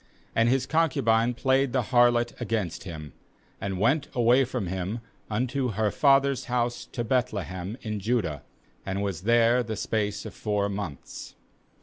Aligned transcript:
2And 0.35 0.47
his 0.47 0.65
concubine 0.65 1.35
played 1.35 1.73
the 1.73 1.83
harlot 1.93 2.33
against 2.41 2.85
him, 2.85 3.13
and 3.61 3.79
went 3.79 4.07
away 4.15 4.43
from 4.45 4.65
him 4.65 4.99
unto 5.29 5.73
her 5.73 5.91
father's 5.91 6.45
house 6.45 6.85
to 6.91 7.03
Beth 7.03 7.31
lehem 7.31 7.77
in 7.83 7.99
Judah, 7.99 8.41
and 8.83 9.03
was 9.03 9.21
there 9.29 9.61
the 9.61 9.75
space 9.75 10.25
of 10.25 10.33
four 10.33 10.69
months. 10.69 11.35